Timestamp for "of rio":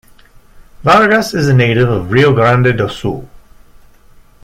1.87-2.33